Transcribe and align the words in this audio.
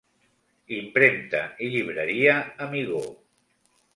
Impremta 0.77 1.41
i 1.65 1.69
Llibreria 1.75 2.35
Amigó. 2.69 3.05